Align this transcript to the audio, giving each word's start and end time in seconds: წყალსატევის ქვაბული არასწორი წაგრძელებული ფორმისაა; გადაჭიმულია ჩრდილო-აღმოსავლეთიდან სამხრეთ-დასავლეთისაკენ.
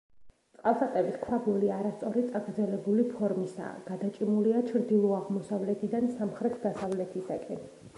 წყალსატევის 0.53 1.19
ქვაბული 1.25 1.69
არასწორი 1.75 2.23
წაგრძელებული 2.31 3.07
ფორმისაა; 3.13 3.71
გადაჭიმულია 3.93 4.67
ჩრდილო-აღმოსავლეთიდან 4.73 6.15
სამხრეთ-დასავლეთისაკენ. 6.19 7.69